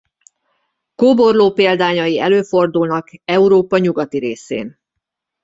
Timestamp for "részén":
4.17-4.79